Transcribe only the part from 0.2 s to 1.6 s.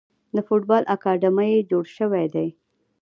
د فوټبال اکاډمۍ